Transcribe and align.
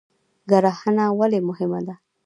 کرهڼه 0.49 1.05
ولې 1.19 1.39
مهمه 1.47 1.79
ده؟ 1.87 1.95